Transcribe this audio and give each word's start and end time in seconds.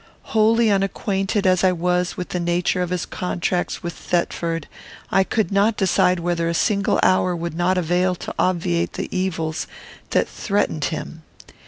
Wholly 0.33 0.71
unacquainted 0.71 1.45
as 1.45 1.63
I 1.63 1.71
was 1.71 2.17
with 2.17 2.29
the 2.29 2.39
nature 2.39 2.81
of 2.81 2.89
his 2.89 3.05
contracts 3.05 3.83
with 3.83 3.93
Thetford, 3.93 4.67
I 5.11 5.23
could 5.23 5.51
not 5.51 5.77
decide 5.77 6.19
whether 6.19 6.49
a 6.49 6.55
single 6.55 6.99
hour 7.03 7.35
would 7.35 7.53
not 7.53 7.77
avail 7.77 8.15
to 8.15 8.33
obviate 8.39 8.93
the 8.93 9.15
evils 9.15 9.67
that 10.09 10.27
threatened 10.27 10.85
him. 10.85 11.21